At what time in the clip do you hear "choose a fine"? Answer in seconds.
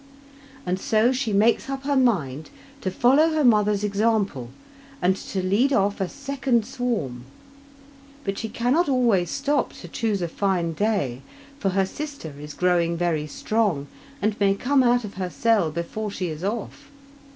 9.87-10.73